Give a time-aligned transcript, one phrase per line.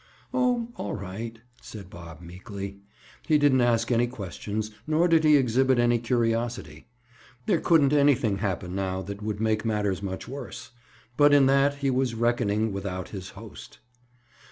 [0.33, 2.79] "Oh, all right," said Bob meekly.
[3.27, 6.87] He didn't ask any questions, nor did he exhibit any curiosity.
[7.45, 10.71] There couldn't anything happen now that would make matters much worse.
[11.17, 13.77] But in that, he was "reckoning without his host."